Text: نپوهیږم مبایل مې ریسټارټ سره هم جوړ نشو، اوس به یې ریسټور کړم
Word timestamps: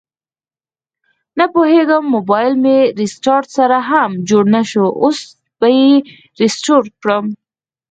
نپوهیږم 1.39 2.03
مبایل 2.15 2.53
مې 2.63 2.77
ریسټارټ 3.01 3.45
سره 3.57 3.77
هم 3.89 4.11
جوړ 4.29 4.43
نشو، 4.55 4.85
اوس 5.03 5.19
به 5.59 5.67
یې 5.77 5.91
ریسټور 6.41 6.83
کړم 7.01 7.25